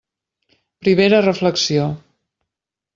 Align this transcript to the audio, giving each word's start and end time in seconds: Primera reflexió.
Primera 0.87 1.21
reflexió. 1.27 1.87